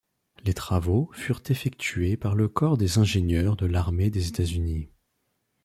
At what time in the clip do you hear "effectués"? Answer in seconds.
1.49-2.17